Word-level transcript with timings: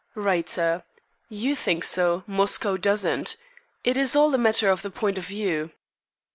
"Writer: 0.15 0.81
You 1.29 1.55
think 1.55 1.83
so; 1.83 2.23
Moscow 2.25 2.75
doesn't. 2.75 3.37
It 3.83 3.97
is 3.97 4.15
all 4.15 4.33
a 4.33 4.37
matter 4.39 4.71
of 4.71 4.81
the 4.81 4.89
point 4.89 5.19
of 5.19 5.27
view. 5.27 5.69